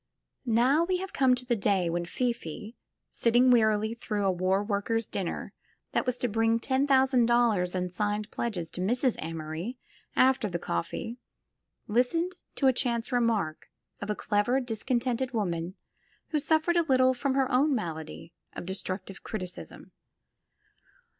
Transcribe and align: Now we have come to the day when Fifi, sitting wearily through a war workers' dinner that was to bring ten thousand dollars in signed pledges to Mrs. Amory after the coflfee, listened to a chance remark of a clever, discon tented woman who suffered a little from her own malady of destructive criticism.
Now 0.47 0.83
we 0.83 0.97
have 0.97 1.13
come 1.13 1.35
to 1.35 1.45
the 1.45 1.55
day 1.55 1.87
when 1.87 2.05
Fifi, 2.05 2.75
sitting 3.11 3.51
wearily 3.51 3.93
through 3.93 4.25
a 4.25 4.31
war 4.31 4.63
workers' 4.63 5.07
dinner 5.07 5.53
that 5.91 6.07
was 6.07 6.17
to 6.17 6.27
bring 6.27 6.59
ten 6.59 6.87
thousand 6.87 7.27
dollars 7.27 7.75
in 7.75 7.87
signed 7.89 8.31
pledges 8.31 8.71
to 8.71 8.81
Mrs. 8.81 9.15
Amory 9.21 9.77
after 10.15 10.49
the 10.49 10.57
coflfee, 10.57 11.17
listened 11.87 12.31
to 12.55 12.65
a 12.65 12.73
chance 12.73 13.11
remark 13.11 13.69
of 14.01 14.09
a 14.09 14.15
clever, 14.15 14.59
discon 14.59 14.99
tented 14.99 15.33
woman 15.35 15.75
who 16.29 16.39
suffered 16.39 16.77
a 16.77 16.81
little 16.89 17.13
from 17.13 17.35
her 17.35 17.51
own 17.51 17.75
malady 17.75 18.33
of 18.53 18.65
destructive 18.65 19.21
criticism. 19.21 19.91